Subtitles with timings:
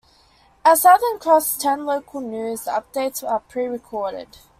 [0.65, 4.35] As "Southern Cross Ten Local News", the updates are pre-recorded.